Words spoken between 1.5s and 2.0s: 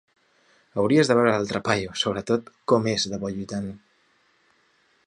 paio,